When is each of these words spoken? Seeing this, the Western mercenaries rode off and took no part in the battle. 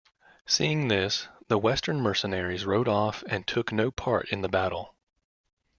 Seeing 0.47 0.87
this, 0.87 1.27
the 1.47 1.59
Western 1.59 2.01
mercenaries 2.01 2.65
rode 2.65 2.87
off 2.87 3.23
and 3.29 3.45
took 3.45 3.71
no 3.71 3.91
part 3.91 4.27
in 4.29 4.41
the 4.41 4.49
battle. 4.49 4.95